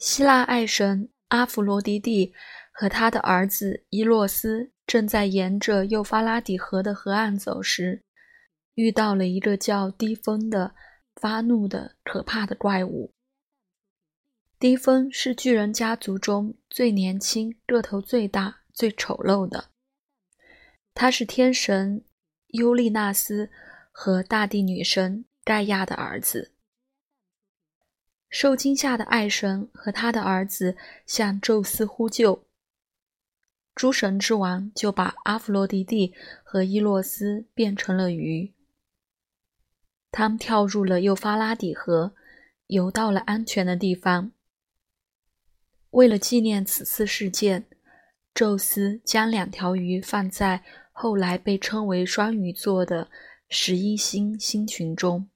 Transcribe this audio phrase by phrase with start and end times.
[0.00, 2.32] 希腊爱神阿弗罗狄蒂
[2.72, 8.02] 和他的儿子伊洛斯正在沿着幼发拉底河的河岸走时，
[8.72, 10.74] 遇到了一个叫低风的
[11.16, 13.12] 发怒的可怕的怪物。
[14.58, 19.66] 低风是巨人家族中最年轻、个头最大、最丑陋的。
[20.94, 22.02] 他是天神
[22.46, 23.50] 尤利纳斯
[23.92, 26.54] 和大地女神盖亚的儿子。
[28.30, 32.46] 受惊吓的爱神和他的儿子向宙斯呼救，
[33.74, 38.54] 诸神之王就把阿弗洛狄蒂和伊洛斯变成了鱼。
[40.12, 42.14] 他们跳入了幼发拉底河，
[42.68, 44.30] 游到了安全的地方。
[45.90, 47.66] 为了纪念此次事件，
[48.32, 53.10] 宙斯将两条鱼放在后来被称为双鱼座的
[53.48, 55.28] 十一星星群中。